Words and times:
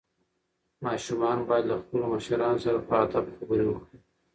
ماشومان 0.85 1.37
باید 1.47 1.65
له 1.69 1.75
خپلو 1.81 2.03
مشرانو 2.13 2.63
سره 2.65 2.77
په 2.87 2.93
ادب 3.03 3.25
خبرې 3.37 3.65
وکړي. 3.67 3.97